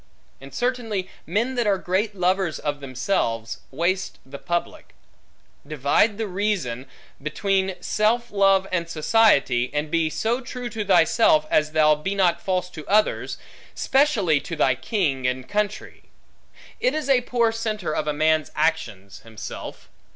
And 0.41 0.51
certainly, 0.51 1.11
men 1.27 1.53
that 1.53 1.67
are 1.67 1.77
great 1.77 2.15
lovers 2.15 2.57
of 2.57 2.79
themselves, 2.79 3.59
waste 3.69 4.17
the 4.25 4.39
public. 4.39 4.95
Divide 5.67 6.17
with 6.17 6.21
reason; 6.27 6.87
between 7.21 7.75
self 7.83 8.31
love 8.31 8.65
and 8.71 8.89
society; 8.89 9.69
and 9.75 9.91
be 9.91 10.09
so 10.09 10.41
true 10.41 10.69
to 10.71 10.83
thyself, 10.83 11.45
as 11.51 11.73
thou 11.73 11.93
be 11.93 12.15
not 12.15 12.41
false 12.41 12.71
to 12.71 12.87
others; 12.87 13.37
specially 13.75 14.39
to 14.39 14.55
thy 14.55 14.73
king 14.73 15.27
and 15.27 15.47
country. 15.47 16.05
It 16.79 16.95
is 16.95 17.07
a 17.07 17.21
poor 17.21 17.51
centre 17.51 17.93
of 17.95 18.07
a 18.07 18.11
man's 18.11 18.49
actions, 18.55 19.19
himself. 19.19 19.87